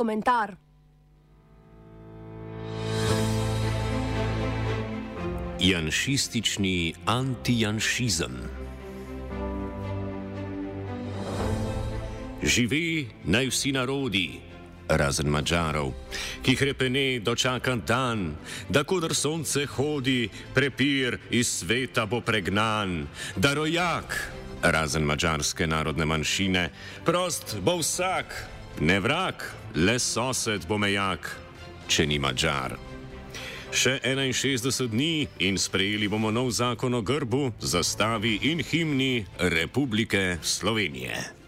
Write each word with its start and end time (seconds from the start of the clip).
komentar. 0.00 0.56
Janšistični 5.60 6.94
antijanšizem. 7.04 8.36
Živi 12.42 13.08
naj 13.28 13.50
vsi 13.52 13.72
narodi, 13.76 14.40
razen 14.88 15.28
Mačarov, 15.28 15.92
ki 16.40 16.54
krepene 16.56 17.20
dočaka 17.20 17.76
dan, 17.76 18.38
da 18.72 18.84
kodr 18.88 19.12
sonce 19.14 19.66
hodi, 19.66 20.30
prepir 20.56 21.18
iz 21.30 21.50
sveta 21.60 22.06
bo 22.08 22.22
pregnan, 22.24 23.04
da 23.36 23.52
rojak, 23.52 24.16
razen 24.62 25.04
mačarske 25.04 25.68
narodne 25.68 26.08
manjšine, 26.08 26.64
prost 27.04 27.58
bo 27.60 27.76
vsak, 27.84 28.32
ne 28.80 29.00
vrak, 29.00 29.44
le 29.74 29.98
sosed 29.98 30.66
bo 30.68 30.78
mejak, 30.78 31.26
če 31.90 32.06
ni 32.06 32.18
Mačar. 32.18 32.76
Še 33.70 34.00
61 34.02 34.88
dni 34.90 35.28
in 35.46 35.58
sprejeli 35.58 36.08
bomo 36.10 36.30
nov 36.34 36.50
zakon 36.50 36.94
o 36.98 37.02
grbu, 37.02 37.52
zastavi 37.62 38.38
in 38.50 38.62
himni 38.66 39.26
Republike 39.38 40.38
Slovenije. 40.42 41.39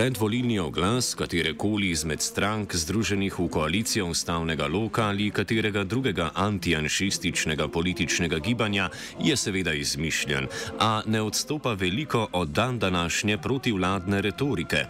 Predvolilni 0.00 0.58
oglas 0.58 1.14
katerekoli 1.14 1.90
izmed 1.90 2.22
strank 2.24 2.74
združenih 2.74 3.34
v 3.38 3.48
koalicijo 3.52 4.06
ustavnega 4.08 4.64
loka 4.66 5.02
ali 5.12 5.26
katerega 5.30 5.84
drugega 5.84 6.30
antijanšističnega 6.34 7.68
političnega 7.68 8.38
gibanja 8.38 8.88
je 9.20 9.36
seveda 9.36 9.74
izmišljen, 9.76 10.48
a 10.78 11.02
ne 11.06 11.20
odstopa 11.22 11.72
veliko 11.72 12.28
od 12.32 12.48
dan 12.48 12.78
današnje 12.78 13.38
protivladne 13.38 14.20
retorike. 14.20 14.86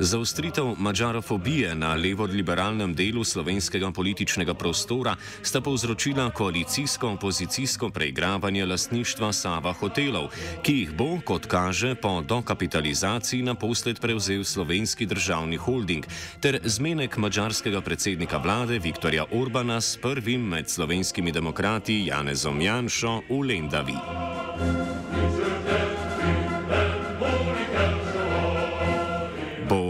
Zaustritev 0.00 0.74
mačarofobije 0.78 1.74
na 1.74 1.94
levo-liberalnem 1.94 2.94
delu 2.94 3.24
slovenskega 3.24 3.90
političnega 3.90 4.54
prostora 4.54 5.16
sta 5.42 5.60
povzročila 5.60 6.30
koalicijsko-opozicijsko 6.30 7.90
preigravanje 7.90 8.66
lastništva 8.66 9.32
Sava 9.32 9.72
hotelov, 9.72 10.28
ki 10.62 10.72
jih 10.72 10.92
bo, 10.96 11.20
kot 11.24 11.46
kaže, 11.46 11.94
po 11.94 12.20
dokapitalizaciji 12.20 13.42
naposled 13.42 14.00
prevzel 14.00 14.27
slovenski 14.44 15.06
državni 15.06 15.56
holding, 15.56 16.06
ter 16.40 16.60
zmenek 16.64 17.16
mačarskega 17.16 17.80
predsednika 17.80 18.38
vlade 18.38 18.78
Viktorja 18.78 19.24
Orbana 19.32 19.80
s 19.80 19.96
prvim 19.96 20.48
med 20.48 20.68
slovenskimi 20.70 21.32
demokrati 21.32 22.04
Janezom 22.06 22.60
Janšo 22.60 23.20
v 23.28 23.42
Lendavi. 23.42 23.98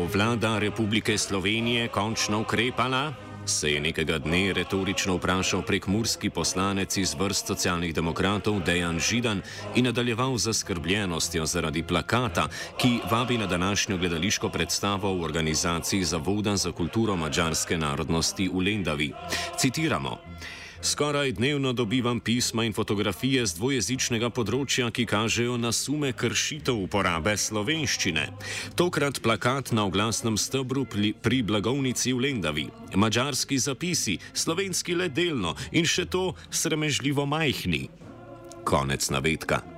vlada 0.08 0.58
Republike 0.58 1.18
Slovenije 1.18 1.88
končno 1.88 2.40
ukrepala? 2.40 3.27
Se 3.48 3.70
je 3.72 3.80
nekega 3.80 4.18
dne 4.18 4.52
retorično 4.52 5.14
vprašal 5.16 5.62
prekmurski 5.62 6.30
poslanec 6.30 6.96
iz 6.96 7.14
vrst 7.16 7.46
socialnih 7.46 7.94
demokratov 7.94 8.60
Dejan 8.60 9.00
Židan 9.00 9.40
in 9.74 9.84
nadaljeval 9.88 10.36
z 10.36 10.44
zaskrbljenostjo 10.52 11.46
zaradi 11.46 11.82
plakata, 11.82 12.48
ki 12.76 13.00
vabi 13.10 13.38
na 13.38 13.46
današnjo 13.46 13.96
gledališko 13.96 14.48
predstavo 14.48 15.14
v 15.14 15.24
organizaciji 15.24 16.04
Zavoda 16.04 16.56
za 16.56 16.72
kulturo 16.72 17.16
mačarske 17.16 17.78
narodnosti 17.78 18.50
v 18.52 18.60
Lendavi. 18.60 19.12
Citiramo. 19.56 20.18
Skoraj 20.82 21.32
dnevno 21.32 21.72
dobivam 21.72 22.20
pisma 22.20 22.64
in 22.64 22.72
fotografije 22.72 23.42
z 23.46 23.58
dvojezičnega 23.58 24.30
področja, 24.30 24.90
ki 24.94 25.08
kažejo 25.10 25.56
na 25.58 25.72
sume 25.74 26.12
kršitev 26.14 26.78
uporabe 26.84 27.34
slovenščine. 27.34 28.28
Tokrat 28.78 29.18
plakat 29.22 29.72
na 29.74 29.88
oglasnem 29.90 30.38
stebru 30.38 30.86
pri 30.86 31.42
blagovnici 31.42 32.14
v 32.14 32.22
Lendavi, 32.28 32.68
mačarski 32.94 33.58
zapisi, 33.58 34.20
slovenski 34.32 34.94
le 34.94 35.08
delno 35.10 35.56
in 35.72 35.82
še 35.82 36.06
to 36.06 36.30
sramežljivo 36.50 37.26
majhni. 37.26 37.88
Konec 38.62 39.10
navedka. 39.10 39.77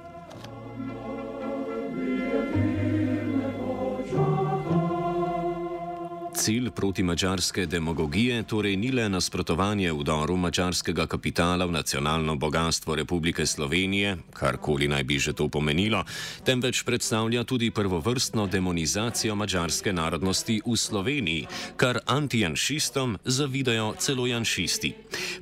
Cilj 6.41 6.71
protimačarske 6.71 7.67
demagogije 7.67 8.43
torej 8.43 8.77
ni 8.77 8.89
le 8.93 9.09
nasprotovanje 9.09 9.93
vdoru 9.93 10.37
mačarskega 10.41 11.05
kapitala 11.07 11.67
v 11.67 11.73
nacionalno 11.73 12.37
bogatstvo 12.37 12.95
Republike 12.95 13.47
Slovenije, 13.47 14.17
karkoli 14.33 14.89
naj 14.89 15.05
bi 15.05 15.19
že 15.19 15.35
to 15.37 15.49
pomenilo, 15.49 16.01
temveč 16.45 16.83
predstavlja 16.83 17.45
tudi 17.45 17.71
prvovrstno 17.71 18.47
demonizacijo 18.47 19.35
mačarske 19.37 19.93
narodnosti 19.93 20.61
v 20.67 20.77
Sloveniji, 20.77 21.47
kar 21.77 22.01
antijanšistom 22.07 23.19
zavidajo 23.25 23.95
celo 23.99 24.27
janšisti. 24.27 24.95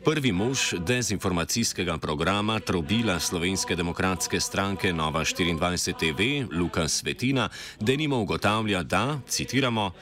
Prvi 0.04 0.32
mož 0.32 0.74
dezinformacijskega 0.82 1.98
programa 1.98 2.58
Trobila 2.60 3.20
Slovenske 3.20 3.76
demokratske 3.76 4.40
stranke 4.40 4.92
Nova 4.92 5.22
24 5.22 5.94
TV, 5.94 6.50
Lukas 6.58 6.92
Svetina, 6.92 7.48
denimo 7.80 8.18
ugotavlja, 8.18 8.82
da, 8.82 9.20
citiramo, 9.28 9.92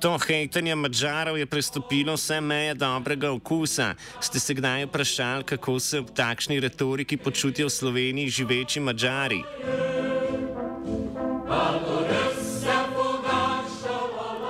To 0.00 0.18
hejtenje 0.18 0.74
mačarov 0.74 1.38
je 1.38 1.46
prestopilo 1.46 2.14
vse 2.14 2.40
meje 2.40 2.74
dobrega 2.74 3.30
okusa. 3.30 3.94
Ste 4.20 4.40
se 4.40 4.54
kdaj 4.54 4.84
vprašali, 4.84 5.44
kako 5.44 5.80
se 5.80 6.00
v 6.00 6.12
takšni 6.14 6.60
retoriki 6.60 7.16
počutijo 7.16 7.66
v 7.66 7.70
Sloveniji 7.70 8.28
živeči 8.28 8.80
mačari? 8.80 9.42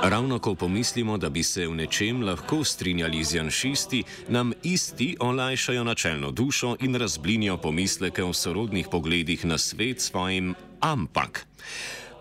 Ravno 0.04 0.38
ko 0.38 0.54
pomislimo, 0.54 1.18
da 1.18 1.30
bi 1.30 1.42
se 1.42 1.66
v 1.66 1.74
nečem 1.74 2.22
lahko 2.22 2.64
strinjali 2.64 3.24
z 3.24 3.34
janšisti, 3.34 4.02
nam 4.28 4.52
isti 4.62 5.16
olajšajo 5.20 5.84
načelno 5.84 6.30
dušo 6.30 6.76
in 6.80 6.94
razblinijo 6.94 7.56
pomisleke 7.56 8.24
o 8.24 8.32
sorodnih 8.32 8.88
pogledih 8.90 9.44
na 9.44 9.58
svet 9.58 10.00
svojim 10.00 10.54
ampak. 10.80 11.46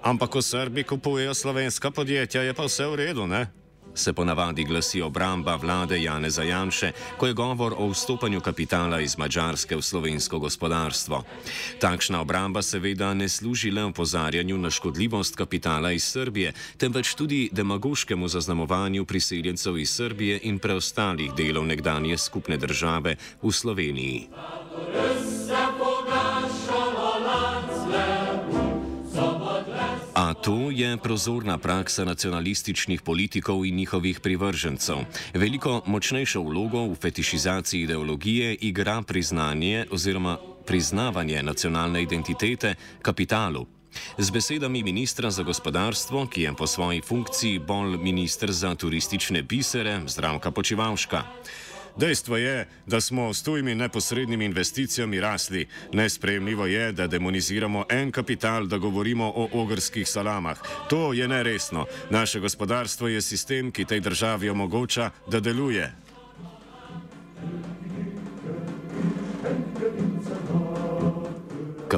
Ampak, 0.03 0.30
ko 0.30 0.41
Srbi 0.41 0.84
kupujejo 0.84 1.34
slovenska 1.34 1.91
podjetja, 1.91 2.44
je 2.44 2.53
pa 2.53 2.68
vse 2.68 2.84
v 2.91 2.96
redu, 2.96 3.24
ne? 3.24 3.47
Se 3.96 4.14
ponavadi 4.14 4.64
glasi 4.64 5.02
obramba 5.02 5.56
vlade 5.56 6.02
Jane 6.02 6.30
Zajanše, 6.30 6.91
ko 7.18 7.28
je 7.28 7.34
govor 7.34 7.75
o 7.78 7.88
vstopanju 7.88 8.42
kapitala 8.42 9.00
iz 9.00 9.18
Mačarske 9.18 9.75
v 9.75 9.81
slovensko 9.81 10.40
gospodarstvo. 10.40 11.24
Takšna 11.80 12.22
obramba 12.22 12.62
seveda 12.62 13.13
ne 13.13 13.30
služi 13.30 13.72
le 13.72 13.84
opozarjanju 13.84 14.58
na 14.58 14.69
škodljivost 14.69 15.36
kapitala 15.36 15.92
iz 15.92 16.03
Srbije, 16.03 16.53
temveč 16.78 17.13
tudi 17.16 17.50
demagoškemu 17.52 18.28
zaznamovanju 18.28 19.06
priseljencev 19.06 19.78
iz 19.78 19.96
Srbije 19.96 20.40
in 20.44 20.59
preostalih 20.59 21.31
delov 21.38 21.66
nekdanje 21.66 22.18
skupne 22.18 22.58
države 22.58 23.16
v 23.42 23.52
Sloveniji. 23.52 24.28
To 30.31 30.72
je 30.72 30.97
prozorna 30.97 31.57
praksa 31.57 32.06
nacionalističnih 32.06 33.01
politikov 33.01 33.66
in 33.66 33.75
njihovih 33.75 34.19
privržencev. 34.19 34.95
Veliko 35.34 35.81
močnejšo 35.85 36.41
vlogo 36.41 36.85
v 36.88 36.95
fetišizaciji 36.95 37.81
ideologije 37.81 38.56
igra 38.56 39.01
priznanje 39.01 39.85
oziroma 39.91 40.38
priznavanje 40.66 41.44
nacionalne 41.44 42.03
identitete 42.03 42.75
kapitalu. 43.01 43.66
Z 44.17 44.31
besedami 44.31 44.83
ministra 44.83 45.31
za 45.31 45.44
gospodarstvo, 45.44 46.27
ki 46.27 46.42
je 46.42 46.53
po 46.57 46.68
svoji 46.68 47.01
funkciji 47.01 47.59
bolj 47.59 47.98
ministr 47.98 48.51
za 48.51 48.75
turistične 48.75 49.42
bisere, 49.42 50.01
zdravka 50.07 50.51
počivalška. 50.51 51.24
Dejstvo 51.98 52.38
je, 52.38 52.68
da 52.88 53.01
smo 53.01 53.34
s 53.34 53.44
tujimi 53.44 53.75
neposrednimi 53.75 54.45
investicijami 54.45 55.19
rasli. 55.19 55.68
Nespremljivo 55.94 56.66
je, 56.66 56.92
da 56.92 57.07
demoniziramo 57.07 57.86
en 57.90 58.12
kapital, 58.12 58.66
da 58.66 58.78
govorimo 58.78 59.34
o 59.36 59.50
ogrskih 59.54 60.10
salamah. 60.10 60.57
To 60.90 61.13
je 61.13 61.28
neresno. 61.28 61.86
Naše 62.10 62.40
gospodarstvo 62.40 63.07
je 63.07 63.22
sistem, 63.22 63.72
ki 63.72 63.86
tej 63.86 64.00
državi 64.00 64.50
omogoča, 64.50 65.10
da 65.28 65.40
deluje. 65.40 66.02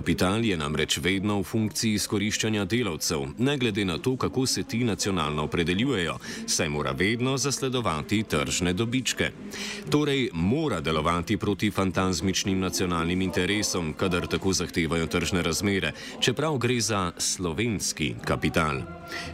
Kapital 0.06 0.46
je 0.46 0.54
namreč 0.58 1.00
vedno 1.02 1.40
v 1.40 1.44
funkciji 1.50 1.96
izkoriščanja 1.98 2.68
delavcev, 2.70 3.24
ne 3.42 3.56
glede 3.58 3.86
na 3.90 3.96
to, 3.98 4.12
kako 4.22 4.44
se 4.46 4.62
ti 4.64 4.84
nacionalno 4.86 5.48
opredeljujejo, 5.50 6.20
saj 6.46 6.70
mora 6.70 6.92
vedno 6.92 7.34
zasledovati 7.42 8.20
tržne 8.30 8.74
dobičke. 8.74 9.32
Torej, 9.90 10.30
mora 10.34 10.78
delovati 10.82 11.38
proti 11.38 11.72
fantazmičnim 11.72 12.60
nacionalnim 12.60 13.22
interesom, 13.22 13.94
kadar 13.98 14.28
tako 14.28 14.54
zahtevajo 14.54 15.08
tržne 15.08 15.42
razmere, 15.42 15.92
čeprav 16.22 16.58
gre 16.58 16.78
za 16.82 17.12
slovenski 17.18 18.14
kapital. 18.26 18.86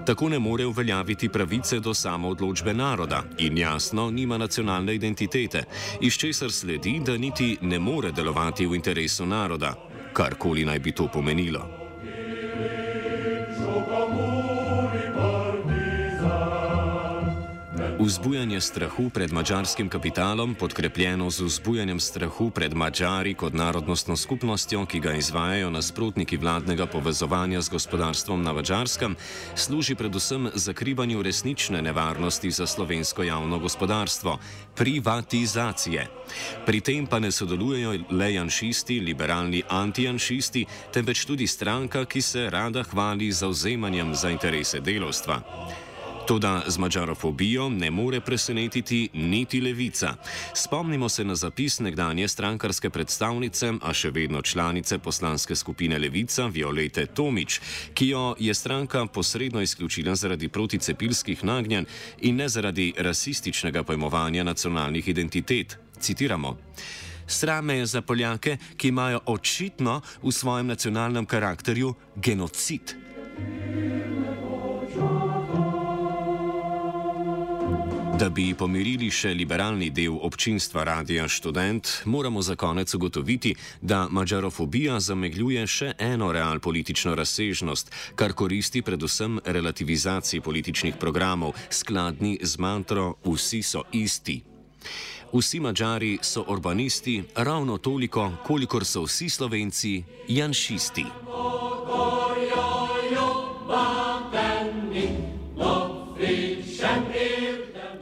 Tako 0.06 0.30
ne 0.30 0.40
more 0.40 0.66
uveljaviti 0.66 1.30
pravice 1.30 1.80
do 1.80 1.94
samoodločbe 1.94 2.74
naroda 2.74 3.24
in 3.38 3.58
jasno 3.58 4.12
nima 4.12 4.38
nacionalne 4.38 4.96
identitete, 4.96 5.64
iz 6.02 6.14
česar 6.14 6.52
sledi, 6.52 7.02
da 7.06 7.18
niti 7.18 7.58
ne 7.62 7.80
more 7.80 8.12
delovati 8.12 8.66
v 8.66 8.76
interesu 8.76 9.26
naroda, 9.26 9.76
karkoli 10.14 10.66
naj 10.66 10.80
bi 10.80 10.92
to 10.92 11.08
pomenilo. 11.08 11.81
Vzbujanje 18.02 18.62
strahu 18.62 19.10
pred 19.14 19.30
mačarskim 19.30 19.90
kapitalom, 19.90 20.56
podkrepljeno 20.56 21.30
z 21.30 21.42
vzbujanjem 21.46 22.00
strahu 22.00 22.50
pred 22.50 22.74
mačari 22.74 23.34
kot 23.34 23.54
narodnostno 23.54 24.18
skupnostjo, 24.18 24.86
ki 24.86 25.00
ga 25.00 25.14
izvajajo 25.14 25.70
nasprotniki 25.70 26.38
vladnega 26.38 26.88
povezovanja 26.90 27.62
z 27.62 27.70
gospodarstvom 27.70 28.42
na 28.44 28.54
mačarskem, 28.54 29.16
služi 29.56 29.96
predvsem 29.96 30.50
zakrivanju 30.54 31.22
resnične 31.22 31.82
nevarnosti 31.82 32.52
za 32.52 32.68
slovensko 32.68 33.24
javno 33.24 33.60
gospodarstvo- 33.60 34.40
privatizacije. 34.82 36.08
Pri 36.66 36.82
tem 36.82 37.08
pa 37.08 37.20
ne 37.20 37.32
sodelujejo 37.32 38.00
le 38.10 38.34
janšisti, 38.34 39.00
liberalni 39.00 39.62
antijanšisti, 39.70 40.66
temveč 40.94 41.26
tudi 41.26 41.48
stranka, 41.48 42.06
ki 42.06 42.22
se 42.22 42.50
rada 42.50 42.84
hvali 42.84 43.32
zauzemanjem 43.32 44.16
za 44.16 44.30
interese 44.30 44.80
delovstva. 44.80 45.42
Toda 46.32 46.64
z 46.68 46.78
mačarofobijo 46.78 47.70
ne 47.70 47.92
more 47.92 48.22
presenetiti 48.22 49.10
niti 49.14 49.62
levica. 49.62 50.16
Spomnimo 50.54 51.10
se 51.10 51.24
na 51.24 51.36
zapis 51.36 51.80
nekdanje 51.80 52.28
strankarske 52.28 52.90
predstavnice, 52.90 53.74
a 53.82 53.92
še 53.94 54.14
vedno 54.16 54.42
članice 54.42 54.98
poslanske 55.00 55.56
skupine 55.56 56.00
Levica 56.00 56.46
Violete 56.48 57.06
Tomič, 57.06 57.60
ki 57.94 58.08
jo 58.08 58.24
je 58.40 58.54
stranka 58.54 59.06
posredno 59.06 59.62
izključila 59.62 60.16
zaradi 60.16 60.48
proticepilskih 60.48 61.44
nagnjen 61.44 61.86
in 62.22 62.40
ne 62.40 62.50
zaradi 62.50 62.94
rasističnega 62.98 63.84
pojmovanja 63.84 64.44
nacionalnih 64.44 65.08
identitet. 65.08 65.78
Citiramo. 66.00 66.58
Srame 67.28 67.78
je 67.78 67.86
za 67.86 68.02
Poljake, 68.02 68.58
ki 68.78 68.88
imajo 68.88 69.20
očitno 69.26 70.02
v 70.24 70.32
svojem 70.32 70.68
nacionalnem 70.68 71.26
karakterju 71.26 71.94
genocid. 72.16 73.11
Da 78.22 78.28
bi 78.30 78.52
pomirili 78.54 79.08
še 79.10 79.32
liberalni 79.34 79.88
del 79.90 80.14
občinstva 80.14 80.84
Radia 80.86 81.24
Student, 81.26 82.04
moramo 82.06 82.42
za 82.46 82.54
konec 82.56 82.94
ugotoviti, 82.94 83.56
da 83.82 84.04
mačarofobija 84.14 85.00
zamegljuje 85.02 85.64
še 85.68 85.88
eno 85.98 86.28
realpolitično 86.30 87.16
razsežnost, 87.18 87.90
kar 88.16 88.36
koristi 88.38 88.84
predvsem 88.86 89.40
relativizaciji 89.46 90.46
političnih 90.46 91.02
programov, 91.02 91.58
skladni 91.74 92.38
z 92.44 92.62
mantro 92.62 93.16
Vsi 93.26 93.64
so 93.66 93.88
isti. 93.92 94.38
Vsi 95.34 95.60
mačari 95.60 96.20
so 96.22 96.46
urbanisti, 96.46 97.24
ravno 97.36 97.82
toliko, 97.82 98.30
kolikor 98.46 98.86
so 98.86 99.08
vsi 99.10 99.30
slovenci 99.34 100.04
janšisti. 100.28 101.06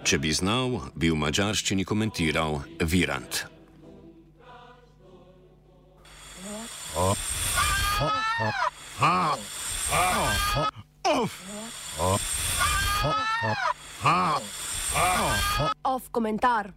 Če 0.09 0.17
bi 0.17 0.31
znal, 0.33 0.71
bi 0.97 1.11
v 1.13 1.17
mačarščini 1.21 1.83
komentiral 1.85 2.63
Virant. 2.81 3.43
Off 15.85 16.09
komentar. 16.09 16.73